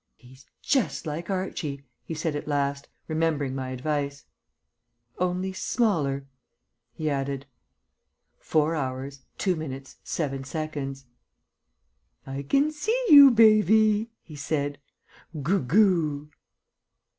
"He's 0.15 0.47
just 0.63 1.05
like 1.05 1.29
Archie," 1.29 1.85
he 2.03 2.15
said 2.15 2.35
at 2.35 2.47
last, 2.47 2.87
remembering 3.07 3.53
my 3.53 3.69
advice. 3.69 4.25
"Only 5.19 5.53
smaller," 5.53 6.25
he 6.95 7.07
added. 7.07 7.45
4 8.39 8.73
hrs. 8.73 9.19
2 9.37 9.55
min. 9.55 9.83
7 10.03 10.43
sec. 10.43 10.75
"I 12.25 12.41
can 12.41 12.71
see 12.71 13.05
you, 13.09 13.29
baby," 13.29 14.09
he 14.23 14.35
said. 14.35 14.79
"Goo 15.43 15.59
goo." 15.61 16.31